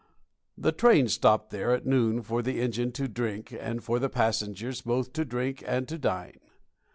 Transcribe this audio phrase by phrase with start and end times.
[0.57, 4.81] The train stopped there at noon for the engine to drink and for the passengers
[4.81, 6.39] both to drink and to dine.